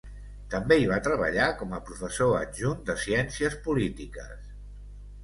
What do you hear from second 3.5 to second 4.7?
polítiques.